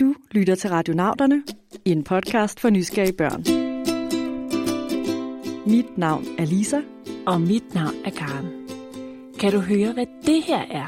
[0.00, 1.42] Du lytter til Radionauterne,
[1.84, 3.44] en podcast for nysgerrige børn.
[5.66, 6.80] Mit navn er Lisa.
[7.26, 8.46] Og mit navn er Karen.
[9.38, 10.86] Kan du høre, hvad det her er?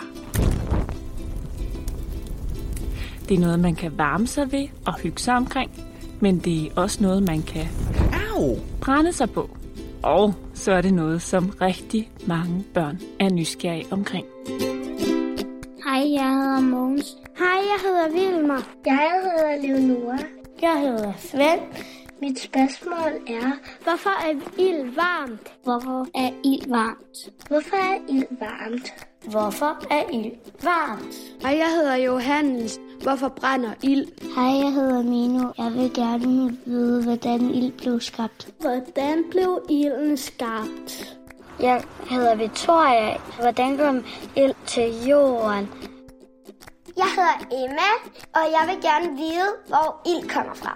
[3.29, 5.71] Det er noget, man kan varme sig ved og hygge sig omkring,
[6.21, 7.67] men det er også noget, man kan
[8.31, 8.57] Au!
[8.81, 9.51] brænde sig på.
[10.03, 14.27] Og så er det noget, som rigtig mange børn er nysgerrige omkring.
[15.85, 17.22] Hej, jeg hedder Mogens.
[17.43, 18.61] Hej, jeg hedder Vilmer.
[18.87, 20.19] Jeg hedder Leonora.
[20.63, 21.61] Jeg hedder Svend.
[22.21, 23.53] Mit spørgsmål er,
[23.83, 25.53] hvorfor er ild varmt?
[25.65, 27.31] Hvorfor er ild varmt?
[27.49, 28.95] Hvorfor er ild varmt?
[29.31, 31.15] Hvorfor er ild varmt?
[31.43, 32.81] Hej, jeg hedder Johannes.
[33.03, 34.07] Hvorfor brænder ild?
[34.35, 35.49] Hej, jeg hedder Mino.
[35.59, 38.49] Jeg vil gerne vide, hvordan ild blev skabt.
[38.61, 41.19] Hvordan blev ilden skabt?
[41.61, 43.17] Jeg hedder Victoria.
[43.41, 44.05] Hvordan kom
[44.37, 45.69] ild til jorden?
[46.97, 47.91] Jeg hedder Emma,
[48.39, 50.75] og jeg vil gerne vide, hvor ild kommer fra.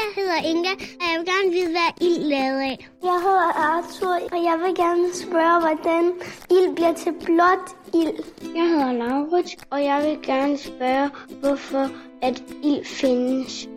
[0.00, 2.88] Jeg hedder Inga, og jeg vil gerne vide, hvad ild lavet af.
[3.02, 6.04] Jeg hedder Arthur, og jeg vil gerne spørge, hvordan
[6.50, 8.18] ild bliver til blåt ild.
[8.56, 11.10] Jeg hedder Laurits, og jeg vil gerne spørge,
[11.40, 11.88] hvorfor
[12.22, 13.68] at ild findes.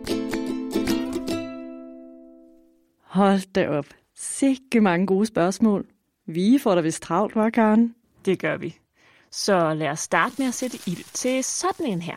[3.02, 3.86] Hold da op.
[4.16, 5.86] Sikke mange gode spørgsmål.
[6.26, 7.94] Vi får da vist travlt, var Karen?
[8.24, 8.78] Det gør vi.
[9.36, 12.16] Så lad os starte med at sætte ild til sådan en her.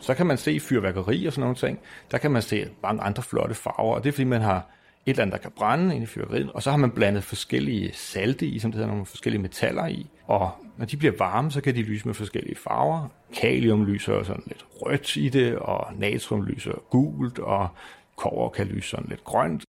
[0.00, 1.78] Så kan man se fyrværkeri og sådan nogle ting.
[2.10, 5.10] Der kan man se mange andre flotte farver, og det er fordi, man har et
[5.10, 8.46] eller andet, der kan brænde ind i fyrværkeriet, og så har man blandet forskellige salte
[8.46, 11.74] i, som det hedder, nogle forskellige metaller i, og når de bliver varme, så kan
[11.74, 13.08] de lyse med forskellige farver.
[13.34, 17.68] Kalium lyser sådan lidt rødt i det, og natrium lyser gult, og
[18.16, 19.64] kover kan lyse sådan lidt grønt.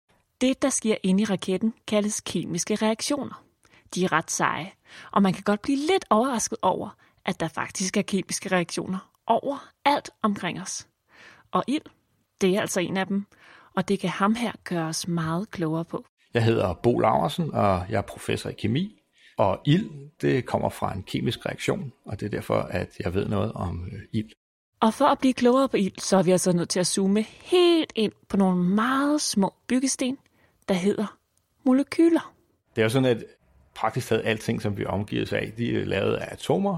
[0.42, 3.45] Det, der sker inde i raketten, kaldes kemiske reaktioner.
[3.95, 4.72] De er ret seje,
[5.11, 6.89] og man kan godt blive lidt overrasket over,
[7.25, 10.88] at der faktisk er kemiske reaktioner over alt omkring os.
[11.52, 11.81] Og ild,
[12.41, 13.25] det er altså en af dem,
[13.75, 16.06] og det kan ham her gøre os meget klogere på.
[16.34, 19.01] Jeg hedder Bo Laversen, og jeg er professor i kemi.
[19.38, 19.90] Og ild,
[20.22, 23.90] det kommer fra en kemisk reaktion, og det er derfor, at jeg ved noget om
[23.91, 24.29] øh, ild.
[24.79, 27.22] Og for at blive klogere på ild, så er vi altså nødt til at zoome
[27.22, 30.18] helt ind på nogle meget små byggesten,
[30.69, 31.18] der hedder
[31.66, 32.34] molekyler.
[32.75, 33.24] Det er jo sådan, at
[33.75, 36.78] praktisk taget alting, som vi omgives af, de er lavet af atomer,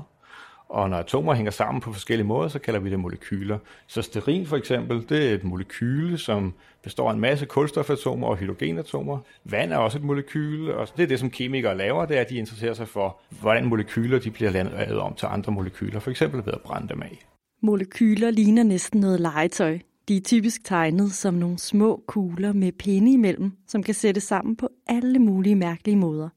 [0.69, 3.57] og når atomer hænger sammen på forskellige måder, så kalder vi det molekyler.
[3.87, 6.53] Så sterin for eksempel, det er et molekyle, som
[6.83, 9.17] består af en masse kulstofatomer og hydrogenatomer.
[9.43, 12.29] Vand er også et molekyle, og det er det, som kemikere laver, det er, at
[12.29, 16.45] de interesserer sig for, hvordan molekyler de bliver lavet om til andre molekyler, for eksempel
[16.45, 17.27] ved at brænde dem af.
[17.61, 19.79] Molekyler ligner næsten noget legetøj.
[20.07, 24.55] De er typisk tegnet som nogle små kugler med pinde imellem, som kan sættes sammen
[24.55, 26.29] på alle mulige mærkelige måder.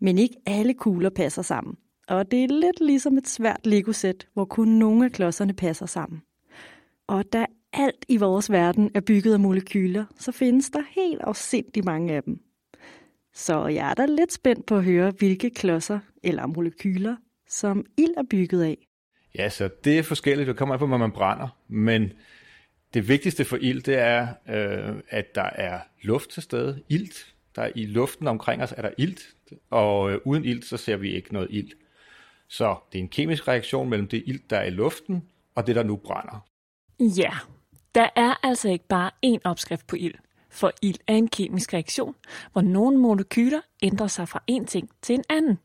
[0.00, 1.76] Men ikke alle kugler passer sammen.
[2.08, 6.22] Og det er lidt ligesom et svært Lego-sæt, hvor kun nogle af klodserne passer sammen.
[7.06, 11.84] Og da alt i vores verden er bygget af molekyler, så findes der helt afsindig
[11.84, 12.40] mange af dem.
[13.34, 17.16] Så jeg er da lidt spændt på at høre, hvilke klodser eller molekyler,
[17.48, 18.88] som ild er bygget af.
[19.34, 20.46] Ja, så det er forskelligt.
[20.46, 21.48] Det kommer af på, hvad man brænder.
[21.68, 22.12] Men
[22.94, 26.82] det vigtigste for ild, det er, øh, at der er luft til stede.
[26.88, 27.34] Ilt.
[27.56, 29.20] Der i luften omkring os er der ilt.
[29.70, 31.70] Og øh, uden ilt, så ser vi ikke noget ild.
[32.48, 35.22] Så det er en kemisk reaktion mellem det ilt, der er i luften,
[35.54, 36.46] og det, der nu brænder.
[37.00, 37.32] Ja,
[37.94, 40.14] der er altså ikke bare én opskrift på ild.
[40.50, 42.14] For ild er en kemisk reaktion,
[42.52, 45.58] hvor nogle molekyler ændrer sig fra en ting til en anden.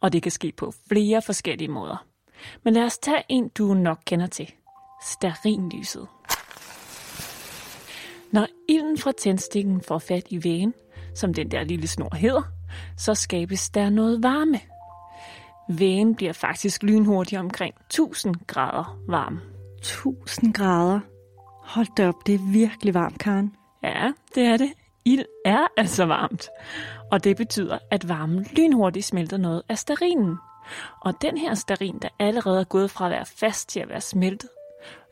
[0.00, 2.06] Og det kan ske på flere forskellige måder.
[2.62, 4.52] Men lad os tage en, du nok kender til.
[5.02, 6.08] Starinlyset.
[8.32, 10.74] Når ilden fra tændstikken får fat i vægen,
[11.16, 12.42] som den der lille snor hedder,
[12.96, 14.60] så skabes der noget varme.
[15.68, 19.40] Vægen bliver faktisk lynhurtigt omkring 1000 grader varm.
[19.78, 21.00] 1000 grader.
[21.62, 23.54] Hold da op, det er virkelig varmt, Karen.
[23.82, 24.72] Ja, det er det.
[25.04, 26.48] Ild er altså varmt.
[27.10, 30.36] Og det betyder, at varmen lynhurtigt smelter noget af sterinen.
[31.00, 34.00] Og den her sterin, der allerede er gået fra at være fast til at være
[34.00, 34.50] smeltet,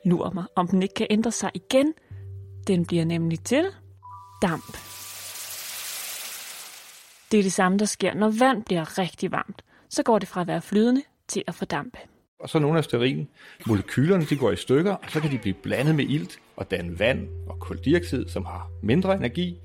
[0.04, 1.92] lurer mig, om den ikke kan ændre sig igen.
[2.66, 3.66] Den bliver nemlig til
[4.42, 4.76] damp.
[7.34, 9.64] Det er det samme, der sker, når vand bliver rigtig varmt.
[9.88, 11.98] Så går det fra at være flydende til at fordampe.
[12.40, 13.28] Og så nogle af sterin.
[13.66, 16.98] Molekylerne de går i stykker, og så kan de blive blandet med ilt og danne
[16.98, 19.60] vand og koldioxid, som har mindre energi.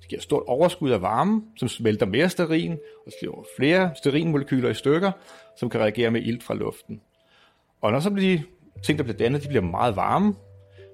[0.00, 4.70] Det giver et stort overskud af varme, som smelter mere sterin, og slår flere sterinmolekyler
[4.70, 5.12] i stykker,
[5.58, 7.00] som kan reagere med ilt fra luften.
[7.80, 8.44] Og når så bliver de
[8.82, 10.34] ting, der bliver dannet, de bliver meget varme,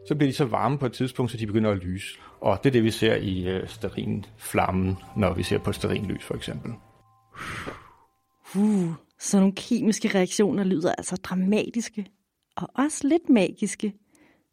[0.09, 2.19] så bliver de så varme på et tidspunkt, så de begynder at lyse.
[2.41, 6.35] Og det er det, vi ser i øh, sterinflammen, når vi ser på sterinlys for
[6.35, 6.73] eksempel.
[8.57, 12.07] Uh, Så nogle kemiske reaktioner lyder altså dramatiske
[12.57, 13.93] og også lidt magiske,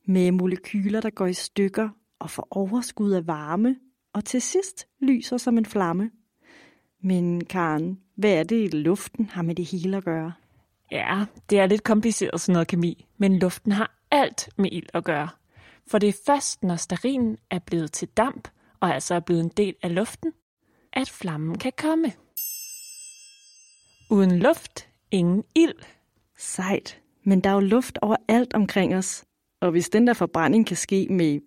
[0.08, 1.90] med molekyler, der går i stykker
[2.20, 3.76] og får overskud af varme,
[4.14, 6.12] og til sidst lyser som en flamme.
[7.04, 10.34] Men Karen, hvad er det, luften har med det hele at gøre?
[10.92, 15.04] Ja, det er lidt kompliceret sådan noget kemi, men luften har alt med ild at
[15.04, 15.30] gøre.
[15.88, 18.48] For det er først, når sterinen er blevet til damp,
[18.80, 20.34] og altså er blevet en del af luften,
[20.94, 22.14] at flammen kan komme.
[24.10, 25.76] Uden luft, ingen ild.
[26.38, 29.26] Sejt, men der er jo luft overalt omkring os.
[29.62, 31.40] Og hvis den der forbrænding kan ske med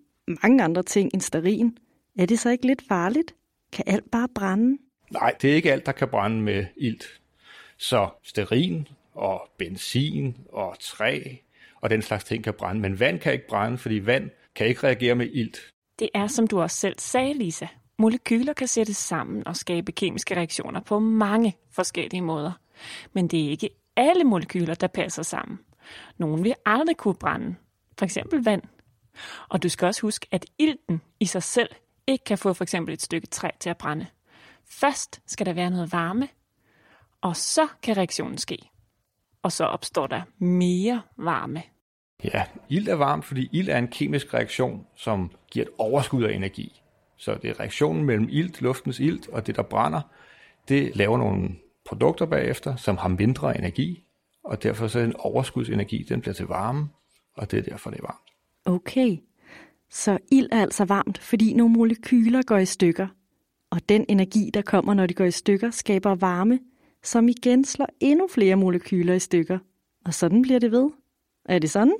[0.43, 1.77] mange andre ting end sterin,
[2.19, 3.35] er det så ikke lidt farligt?
[3.71, 4.77] Kan alt bare brænde?
[5.11, 7.21] Nej, det er ikke alt, der kan brænde med ilt.
[7.77, 11.35] Så sterin og benzin og træ
[11.81, 14.83] og den slags ting kan brænde, men vand kan ikke brænde, fordi vand kan ikke
[14.83, 15.57] reagere med ilt.
[15.99, 17.67] Det er, som du også selv sagde, Lisa.
[17.99, 22.51] Molekyler kan sættes sammen og skabe kemiske reaktioner på mange forskellige måder.
[23.13, 25.59] Men det er ikke alle molekyler, der passer sammen.
[26.17, 27.55] Nogle vil aldrig kunne brænde,
[27.97, 28.61] for eksempel vand.
[29.49, 31.69] Og du skal også huske, at ilten i sig selv
[32.07, 34.05] ikke kan få for eksempel et stykke træ til at brænde.
[34.65, 36.27] Først skal der være noget varme,
[37.21, 38.57] og så kan reaktionen ske.
[39.47, 41.63] Og så opstår der mere varme.
[42.23, 46.33] Ja, ild er varmt, fordi ild er en kemisk reaktion, som giver et overskud af
[46.33, 46.81] energi.
[47.17, 50.01] Så det er reaktionen mellem ilt, luftens ilt og det, der brænder.
[50.67, 51.49] Det laver nogle
[51.85, 54.03] produkter bagefter, som har mindre energi,
[54.43, 56.89] og derfor så er en overskudsenergi, den bliver til varme,
[57.37, 58.29] og det er derfor, det er varmt.
[58.65, 59.17] Okay,
[59.89, 63.07] så ild er altså varmt, fordi nogle molekyler går i stykker.
[63.71, 66.59] Og den energi, der kommer, når de går i stykker, skaber varme,
[67.07, 69.59] som igen slår endnu flere molekyler i stykker.
[70.05, 70.89] Og sådan bliver det ved.
[71.45, 71.95] Er det sådan?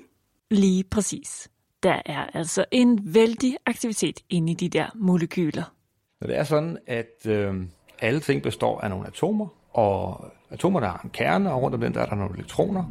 [0.51, 1.50] Lige præcis.
[1.83, 5.74] Der er altså en vældig aktivitet inde i de der molekyler.
[6.21, 7.56] Når det er sådan, at øh,
[8.00, 11.81] alle ting består af nogle atomer, og atomer, der har en kerne, og rundt om
[11.81, 12.83] den der er der nogle elektroner.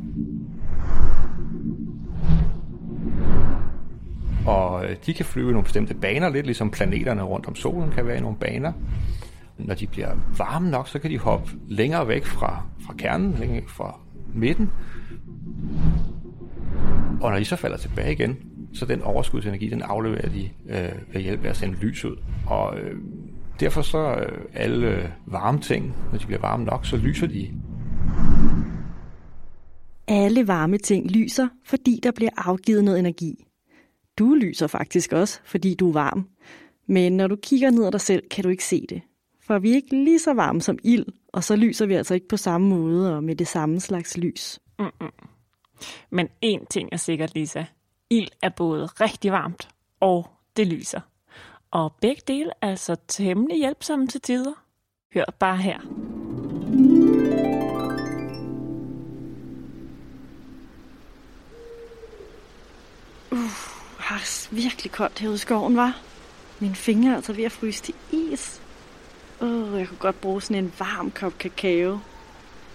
[4.47, 7.91] Og øh, de kan flyve i nogle bestemte baner, lidt ligesom planeterne rundt om solen
[7.91, 8.73] kan være i nogle baner.
[9.59, 13.55] Når de bliver varme nok, så kan de hoppe længere væk fra, fra kernen, længere
[13.55, 14.01] væk fra
[14.35, 14.71] midten.
[17.21, 18.37] Og når de så falder tilbage igen,
[18.73, 22.17] så den overskudsenergi, den afleverer de øh, ved hjælp af at sende lys ud.
[22.47, 22.97] Og øh,
[23.61, 27.51] derfor så øh, alle varme ting, når de bliver varme nok, så lyser de.
[30.09, 33.47] Alle varme ting lyser, fordi der bliver afgivet noget energi.
[34.19, 36.29] Du lyser faktisk også, fordi du er varm.
[36.89, 39.03] Men når du kigger ned ad dig selv, kan du ikke se det.
[39.47, 42.29] For vi er ikke lige så varme som ild, og så lyser vi altså ikke
[42.29, 44.61] på samme måde og med det samme slags lys.
[44.79, 45.13] Mm-mm.
[46.11, 47.65] Men én ting er sikkert, Lisa.
[48.11, 49.69] Ild er både rigtig varmt,
[50.01, 50.27] og
[50.57, 51.01] det lyser.
[51.71, 54.53] Og begge dele er altså temmelig hjælpsomme til tider.
[55.15, 55.79] Hør bare her.
[63.99, 66.01] har virkelig koldt herude i skoven, var.
[66.61, 68.63] Mine fingre er altså ved at fryse til is.
[69.41, 72.01] Åh, oh, jeg kunne godt bruge sådan en varm kop kakao.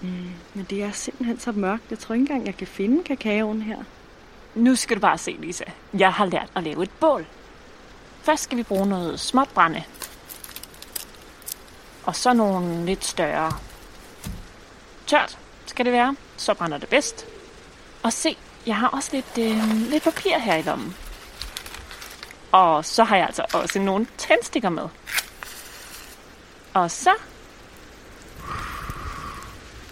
[0.01, 1.83] Mm, men det er simpelthen så mørkt.
[1.89, 3.77] Jeg tror ikke engang, jeg kan finde kakaoen her.
[4.55, 5.63] Nu skal du bare se, Lisa.
[5.93, 7.25] Jeg har lært at lave et bål.
[8.21, 9.83] Først skal vi bruge noget småt brænde.
[12.03, 13.51] Og så nogle lidt større.
[15.07, 16.15] Tørt skal det være.
[16.37, 17.25] Så brænder det bedst.
[18.03, 20.95] Og se, jeg har også lidt, øh, lidt papir her i lommen.
[22.51, 24.87] Og så har jeg altså også nogle tændstikker med.
[26.73, 27.11] Og så...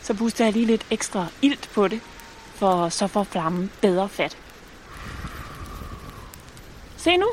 [0.02, 2.02] Så puster jeg lige lidt ekstra ilt på det,
[2.56, 4.38] for så får flammen bedre fat.
[6.98, 7.28] Se nu.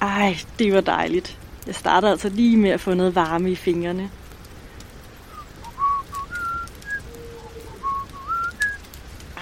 [0.00, 1.38] Ej, det var dejligt.
[1.66, 4.10] Jeg starter altså lige med at få noget varme i fingrene.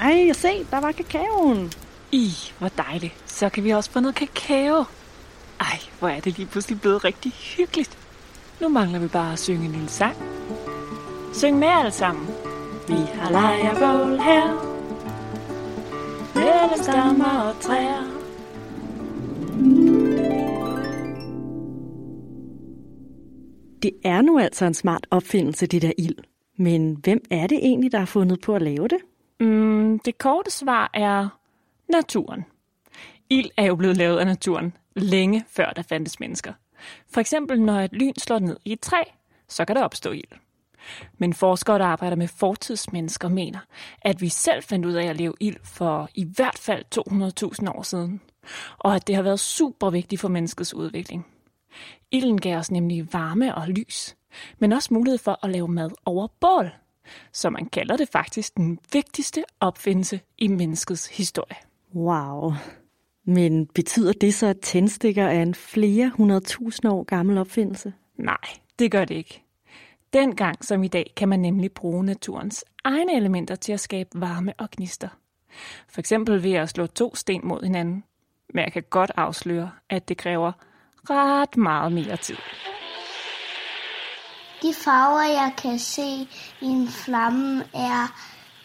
[0.01, 1.73] Ej, se, der var kakaoen.
[2.13, 3.15] I, hvor dejligt.
[3.27, 4.85] Så kan vi også få noget kakao.
[5.71, 7.99] Ej, hvor er det lige pludselig blevet rigtig hyggeligt.
[8.61, 10.17] Nu mangler vi bare at synge en lille sang.
[11.33, 12.27] Syng med alle sammen.
[12.89, 14.45] Vi har lejrebål her.
[16.35, 18.03] Med stammer og træer.
[23.83, 26.17] Det er nu altså en smart opfindelse, det der ild.
[26.59, 28.99] Men hvem er det egentlig, der har fundet på at lave det?
[29.41, 31.29] Mm, det korte svar er
[31.93, 32.45] naturen.
[33.31, 36.53] Ild er jo blevet lavet af naturen længe før der fandtes mennesker.
[37.11, 39.03] For eksempel når et lyn slår ned i et træ,
[39.49, 40.39] så kan der opstå ild.
[41.19, 43.59] Men forskere, der arbejder med fortidsmennesker, mener,
[44.03, 46.85] at vi selv fandt ud af at leve ild for i hvert fald
[47.65, 48.21] 200.000 år siden,
[48.79, 51.27] og at det har været super vigtigt for menneskets udvikling.
[52.11, 54.17] Ilden gav os nemlig varme og lys,
[54.59, 56.71] men også mulighed for at lave mad over bål.
[57.33, 61.57] Så man kalder det faktisk den vigtigste opfindelse i menneskets historie.
[61.95, 62.53] Wow.
[63.25, 67.93] Men betyder det så, at tændstikker er en flere hundredtusind år gammel opfindelse?
[68.17, 68.37] Nej,
[68.79, 69.43] det gør det ikke.
[70.13, 74.53] Dengang som i dag kan man nemlig bruge naturens egne elementer til at skabe varme
[74.59, 75.09] og gnister.
[75.89, 78.05] For eksempel ved at slå to sten mod hinanden.
[78.55, 80.53] Men jeg kan godt afsløre, at det kræver
[81.11, 82.37] ret meget mere tid.
[84.63, 86.29] De farver, jeg kan se
[86.61, 88.07] i en flamme, er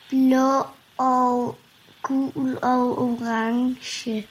[0.10, 0.66] blå
[0.98, 1.56] og
[2.02, 4.28] gul og orange.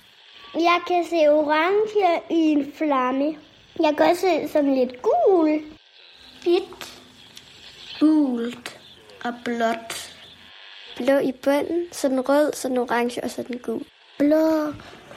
[0.54, 3.36] Jeg kan se orange i en flamme.
[3.80, 5.60] Jeg kan også se sådan lidt gul.
[6.42, 7.02] Hvidt,
[8.00, 8.80] gult
[9.24, 10.14] og blåt.
[10.96, 13.82] Blå i bunden, så den rød, så den orange og så den gul.
[14.18, 14.72] Blå,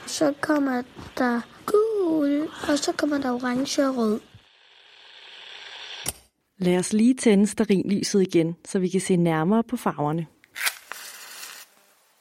[0.06, 0.82] så kommer
[1.18, 4.20] der gul, og så kommer der orange og rød.
[6.58, 10.26] Lad os lige tænde starinlyset igen, så vi kan se nærmere på farverne.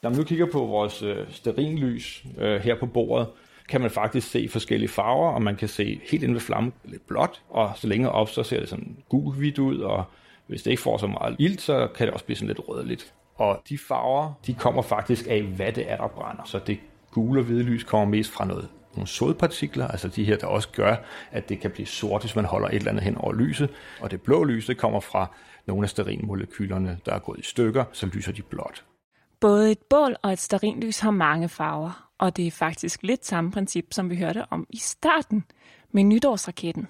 [0.04, 3.28] Når man nu kigger på vores øh, sterinlys øh, her på bordet,
[3.70, 7.08] kan man faktisk se forskellige farver, og man kan se helt inde ved flammen lidt
[7.08, 10.04] blåt, og så længere op, så ser det sådan gul-hvidt ud, og
[10.48, 13.14] hvis det ikke får så meget ilt, så kan det også blive sådan lidt rødligt.
[13.36, 16.44] Og de farver, de kommer faktisk af, hvad det er, der brænder.
[16.46, 16.80] Så det
[17.12, 20.70] gule og hvide lys kommer mest fra noget nogle sodpartikler, altså de her, der også
[20.76, 20.96] gør,
[21.32, 23.70] at det kan blive sort, hvis man holder et eller andet hen over lyset.
[24.00, 27.84] Og det blå lys, det kommer fra nogle af sterinmolekylerne, der er gået i stykker,
[27.92, 28.84] så lyser de blåt.
[29.42, 33.52] Både et bål og et sterinlys har mange farver, og det er faktisk lidt samme
[33.52, 35.44] princip, som vi hørte om i starten
[35.92, 36.88] med nytårsraketten.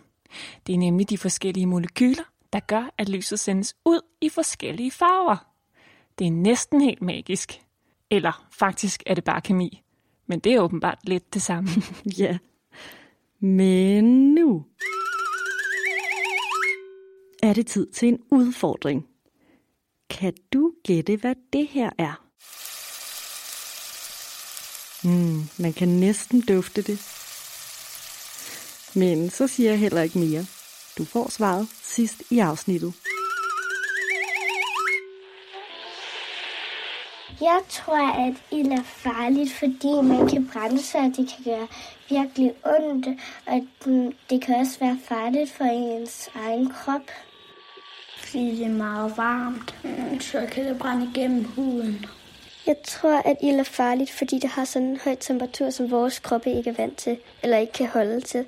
[0.68, 5.48] Det er nemlig de forskellige molekyler, der gør, at lyset sendes ud i forskellige farver.
[6.20, 7.62] Det er næsten helt magisk.
[8.10, 9.82] Eller faktisk er det bare kemi.
[10.28, 11.70] Men det er åbenbart lidt det samme.
[12.20, 12.38] ja.
[13.40, 14.66] Men nu
[17.44, 19.08] er det tid til en udfordring.
[20.10, 22.31] Kan du gætte, hvad det her er?
[25.04, 27.00] Mm, man kan næsten dufte det.
[28.96, 30.46] Men så siger jeg heller ikke mere.
[30.98, 32.94] Du får svaret sidst i afsnittet.
[37.42, 41.68] Jeg tror, at ild er farligt, fordi man kan brænde sig, og det kan gøre
[42.10, 43.08] virkelig ondt,
[43.46, 43.68] og
[44.30, 47.12] det kan også være farligt for ens egen krop.
[48.18, 49.76] Fordi det er meget varmt,
[50.24, 52.06] så kan det brænde igennem huden.
[52.68, 56.20] Jeg tror, at ild er farligt, fordi det har sådan en høj temperatur, som vores
[56.20, 58.46] kroppe ikke er vant til, eller ikke kan holde til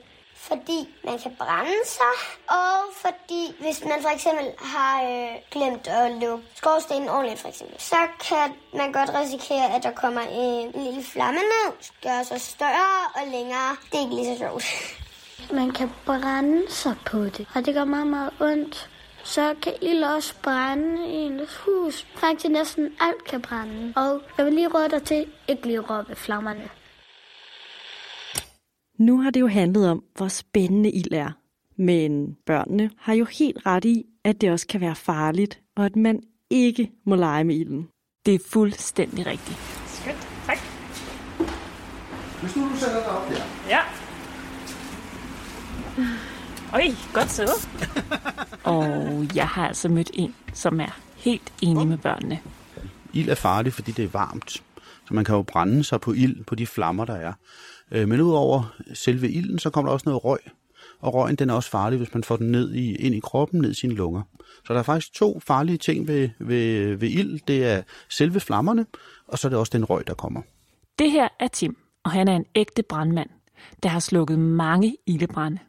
[0.48, 2.16] fordi man kan brænde sig,
[2.50, 7.76] og fordi hvis man for eksempel har øh, glemt at lukke skorstenen ordentligt, for eksempel,
[7.80, 7.96] så
[8.30, 13.32] kan man godt risikere, at der kommer en lille flamme ned, gør sig større og
[13.32, 13.70] længere.
[13.92, 14.64] Det er ikke lige så sjovt.
[15.52, 18.90] Man kan brænde sig på det, og det gør meget, meget ondt.
[19.24, 22.08] Så kan ild også brænde i ens hus.
[22.16, 23.94] Faktisk næsten alt kan brænde.
[23.96, 26.70] Og jeg vil lige råde dig til ikke lige råbe flammerne.
[29.00, 31.32] Nu har det jo handlet om, hvor spændende ild er.
[31.78, 35.96] Men børnene har jo helt ret i, at det også kan være farligt, og at
[35.96, 37.88] man ikke må lege med ilden.
[38.26, 39.58] Det er fuldstændig rigtigt.
[39.88, 40.58] Skønt, tak.
[42.42, 43.44] Hvis nu du sætter dig op der.
[43.70, 43.80] Ja.
[46.74, 47.68] Oj, godt så.
[48.64, 48.86] og
[49.36, 52.40] jeg har altså mødt en, som er helt enig med børnene.
[53.14, 54.52] Ild er farligt, fordi det er varmt.
[55.08, 57.34] Så man kan jo brænde sig på ild, på de flammer, der er.
[57.92, 60.40] Øh, men udover selve ilden, så kommer der også noget røg.
[61.00, 63.62] Og røgen den er også farlig, hvis man får den ned i, ind i kroppen,
[63.62, 64.22] ned i sine lunger.
[64.66, 67.40] Så der er faktisk to farlige ting ved, ved, ved ild.
[67.48, 68.86] Det er selve flammerne,
[69.28, 70.42] og så er det også den røg, der kommer.
[71.00, 73.30] Det her er Tim, og han er en ægte brandmand,
[73.84, 75.60] der har slukket mange ildebrænde.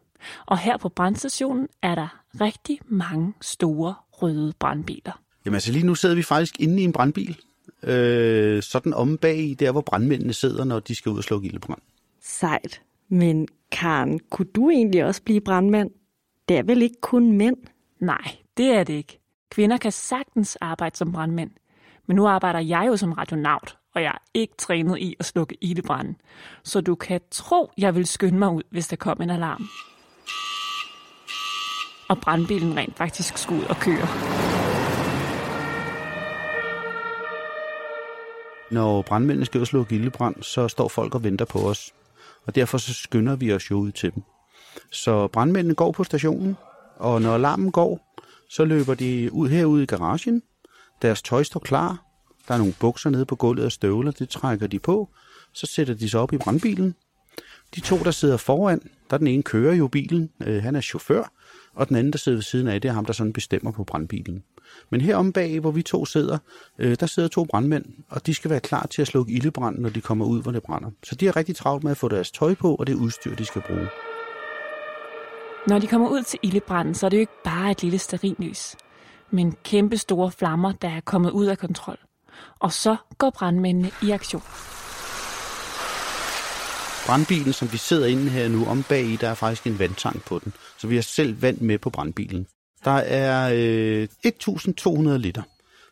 [0.47, 5.21] Og her på brandstationen er der rigtig mange store røde brandbiler.
[5.45, 7.37] Jamen altså lige nu sidder vi faktisk inde i en brandbil.
[7.83, 11.81] Øh, sådan om bag, der hvor brandmændene sidder, når de skal ud og slukke ildebrand.
[12.23, 12.83] Sejt.
[13.09, 15.91] Men Karen, kunne du egentlig også blive brandmand?
[16.49, 17.57] Det er vel ikke kun mænd?
[18.01, 19.21] Nej, det er det ikke.
[19.51, 21.51] Kvinder kan sagtens arbejde som brandmænd.
[22.07, 25.57] Men nu arbejder jeg jo som radionaut, og jeg er ikke trænet i at slukke
[25.61, 26.17] ildebranden.
[26.65, 29.69] Så du kan tro, jeg vil skynde mig ud, hvis der kom en alarm.
[32.09, 34.09] Og brandbilen rent faktisk skulle ud og køre.
[38.71, 41.93] Når brandmændene skal ud og slukke ildebrand, så står folk og venter på os
[42.47, 44.23] og derfor så skynder vi os jo ud til dem.
[44.91, 46.57] Så brandmændene går på stationen,
[46.97, 48.15] og når alarmen går,
[48.49, 50.43] så løber de ud herude i garagen.
[51.03, 52.05] Deres tøj står klar.
[52.49, 55.09] Der er nogle bukser nede på gulvet og støvler, det trækker de på.
[55.53, 56.95] Så sætter de sig op i brandbilen.
[57.75, 61.33] De to, der sidder foran, der den ene kører jo bilen, øh, han er chauffør,
[61.75, 63.85] og den anden, der sidder ved siden af, det er ham, der sådan bestemmer på
[63.85, 64.43] brandbilen.
[64.91, 66.39] Men heromme bag, hvor vi to sidder,
[66.79, 69.89] øh, der sidder to brandmænd, og de skal være klar til at slukke ildebranden, når
[69.89, 70.91] de kommer ud, hvor det brænder.
[71.03, 73.45] Så de er rigtig travlt med at få deres tøj på, og det udstyr, de
[73.45, 73.89] skal bruge.
[75.69, 78.77] Når de kommer ud til ildebranden, så er det jo ikke bare et lille sterinlys,
[79.31, 81.99] men kæmpe store flammer, der er kommet ud af kontrol.
[82.59, 84.43] Og så går brandmændene i aktion.
[87.07, 90.25] Brandbilen, som vi sidder inde her nu, om bag i, der er faktisk en vandtank
[90.25, 90.53] på den.
[90.79, 92.47] Så vi har selv vand med på brandbilen.
[92.85, 95.43] Der er øh, 1.200 liter.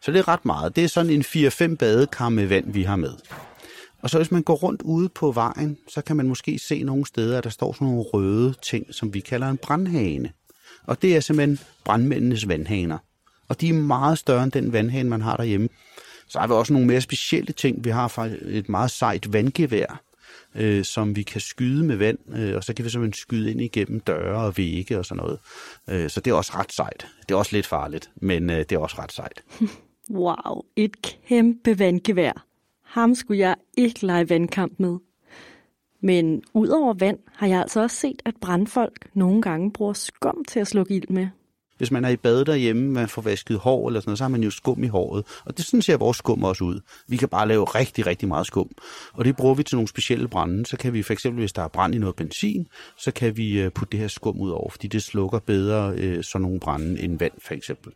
[0.02, 0.76] Så det er ret meget.
[0.76, 3.12] Det er sådan en 4-5 badekar med vand, vi har med.
[4.02, 7.06] Og så hvis man går rundt ude på vejen, så kan man måske se nogle
[7.06, 10.32] steder, at der står sådan nogle røde ting, som vi kalder en brandhane.
[10.86, 12.98] Og det er simpelthen brandmændenes vandhaner.
[13.48, 15.68] Og de er meget større end den vandhane, man har derhjemme.
[16.28, 17.84] Så har vi også nogle mere specielle ting.
[17.84, 20.00] Vi har faktisk et meget sejt vandgevær,
[20.54, 23.60] øh, som vi kan skyde med vand, øh, og så kan vi simpelthen skyde ind
[23.60, 25.38] igennem døre og vægge og sådan noget.
[25.90, 27.06] Øh, så det er også ret sejt.
[27.28, 29.42] Det er også lidt farligt, men øh, det er også ret sejt.
[30.10, 32.46] Wow, et kæmpe vandgevær.
[32.82, 34.98] Ham skulle jeg ikke lege vandkamp med.
[36.00, 40.60] Men udover vand har jeg altså også set, at brandfolk nogle gange bruger skum til
[40.60, 41.28] at slukke ild med.
[41.78, 44.28] Hvis man er i bad derhjemme, man får vasket hår eller sådan noget, så har
[44.28, 45.24] man jo skum i håret.
[45.44, 46.80] Og det sådan ser vores skum også ud.
[47.08, 48.70] Vi kan bare lave rigtig, rigtig meget skum.
[49.12, 50.66] Og det bruger vi til nogle specielle brænde.
[50.66, 53.60] Så kan vi for eksempel, hvis der er brand i noget benzin, så kan vi
[53.60, 57.02] øh, putte det her skum ud over, fordi det slukker bedre øh, sådan nogle brænde
[57.02, 57.92] end vand for eksempel.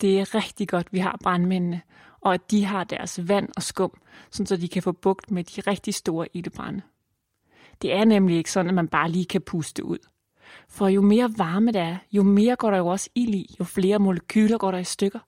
[0.00, 1.80] Det er rigtig godt, vi har brandmændene,
[2.20, 3.90] og at de har deres vand og skum,
[4.30, 6.82] så de kan få bugt med de rigtig store ildebrænde.
[7.82, 9.98] Det er nemlig ikke sådan, at man bare lige kan puste ud.
[10.68, 13.64] For jo mere varme der er, jo mere går der jo også ild i, jo
[13.64, 15.18] flere molekyler går der i stykker.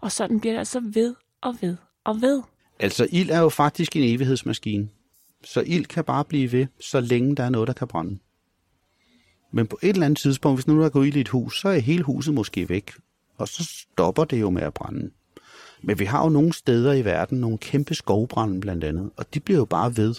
[0.00, 2.42] Og sådan bliver det altså ved og ved og ved.
[2.78, 4.88] Altså ild er jo faktisk en evighedsmaskine.
[5.44, 8.18] Så ild kan bare blive ved, så længe der er noget, der kan brænde.
[9.52, 11.68] Men på et eller andet tidspunkt, hvis nu der går ild i et hus, så
[11.68, 12.92] er hele huset måske væk.
[13.38, 15.10] Og så stopper det jo med at brænde.
[15.82, 19.40] Men vi har jo nogle steder i verden, nogle kæmpe skovbrænde blandt andet, og de
[19.40, 20.14] bliver jo bare ved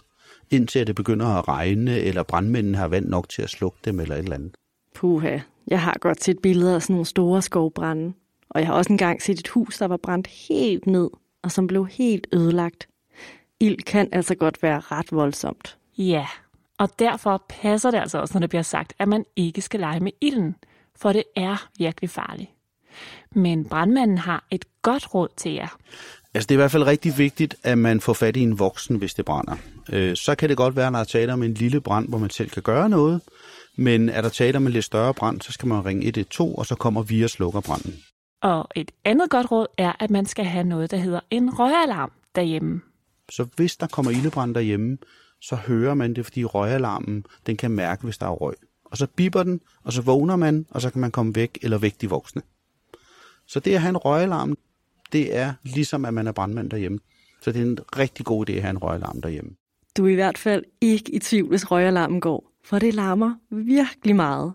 [0.52, 4.16] indtil det begynder at regne, eller brandmændene har vand nok til at slukke dem, eller
[4.16, 4.56] et eller andet.
[4.96, 8.14] Puha, jeg har godt set billeder af sådan nogle store skovbrænde.
[8.50, 11.10] Og jeg har også engang set et hus, der var brændt helt ned,
[11.44, 12.88] og som blev helt ødelagt.
[13.60, 15.78] Ild kan altså godt være ret voldsomt.
[15.98, 16.28] Ja,
[16.78, 20.00] og derfor passer det altså også, når det bliver sagt, at man ikke skal lege
[20.00, 20.56] med ilden,
[20.96, 22.50] for det er virkelig farligt.
[23.32, 25.78] Men brandmanden har et godt råd til jer.
[26.38, 28.96] Altså det er i hvert fald rigtig vigtigt, at man får fat i en voksen,
[28.98, 29.56] hvis det brænder.
[29.94, 32.18] Øh, så kan det godt være, når der er tale om en lille brand, hvor
[32.18, 33.22] man selv kan gøre noget.
[33.78, 36.66] Men er der tale om en lidt større brand, så skal man ringe 112, og
[36.66, 37.96] så kommer vi og slukker branden.
[38.42, 42.12] Og et andet godt råd er, at man skal have noget, der hedder en røgalarm
[42.36, 42.82] derhjemme.
[43.30, 44.98] Så hvis der kommer ildebrand derhjemme,
[45.42, 48.56] så hører man det, fordi røgalarmen den kan mærke, hvis der er røg.
[48.86, 51.78] Og så biber den, og så vågner man, og så kan man komme væk eller
[51.78, 52.42] væk de voksne.
[53.48, 54.58] Så det at have en røgalarm,
[55.12, 57.00] det er ligesom, at man er brandmand derhjemme.
[57.42, 59.52] Så det er en rigtig god idé at have en røgalarm derhjemme.
[59.98, 64.16] Du er i hvert fald ikke i tvivl, hvis røgalarmen går, for det larmer virkelig
[64.16, 64.54] meget.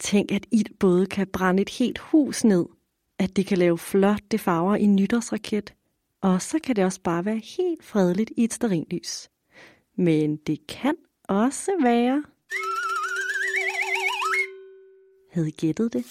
[0.00, 2.66] Tænk, at ild både kan brænde et helt hus ned,
[3.18, 5.74] at det kan lave flotte farver i nytårsraket,
[6.20, 9.30] og så kan det også bare være helt fredeligt i et sterinlys.
[9.96, 10.94] Men det kan
[11.28, 12.24] også være...
[15.32, 16.04] Havde I gættet det?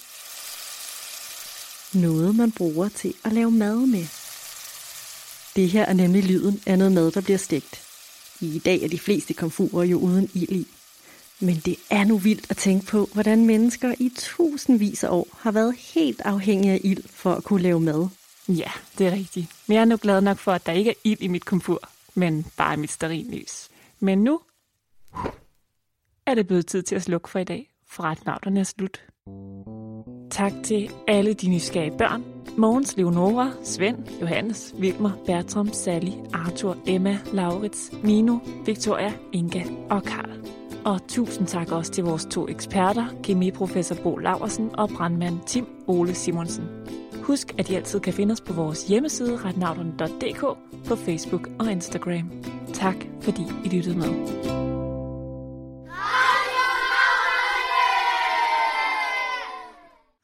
[1.94, 4.06] Noget, man bruger til at lave mad med.
[5.56, 7.82] Det her er nemlig lyden af noget mad, der bliver stegt.
[8.40, 10.66] I dag er de fleste komfurer jo uden ild i.
[11.40, 15.50] Men det er nu vildt at tænke på, hvordan mennesker i tusindvis af år har
[15.50, 18.08] været helt afhængige af ild for at kunne lave mad.
[18.48, 19.46] Ja, det er rigtigt.
[19.66, 21.88] Men jeg er nu glad nok for, at der ikke er ild i mit komfur,
[22.14, 23.68] men bare mit sterinlys.
[24.00, 24.40] Men nu
[26.26, 29.00] er det blevet tid til at slukke for i dag, for retnauterne er slut.
[30.38, 32.24] Tak til alle de nysgerrige børn.
[32.56, 40.30] Mogens, Leonora, Svend, Johannes, Vilmer, Bertram, Sally, Arthur, Emma, Laurits, Mino, Victoria, Inga og Karl.
[40.84, 46.14] Og tusind tak også til vores to eksperter, kemiprofessor Bo Laversen og brandmand Tim Ole
[46.14, 46.64] Simonsen.
[47.22, 50.40] Husk, at I altid kan finde os på vores hjemmeside retnavlen.dk,
[50.88, 52.30] på Facebook og Instagram.
[52.72, 54.67] Tak fordi I lyttede med.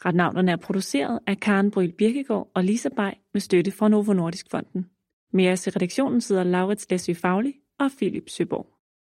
[0.06, 4.50] Retnavnerne er produceret af Karen Bryl Birkegaard og Lisa Bay med støtte fra Novo Nordisk
[4.50, 4.86] Fonden.
[5.32, 8.73] Med os i redaktionen sidder Laurits Læsø Fagli og Philip Søborg.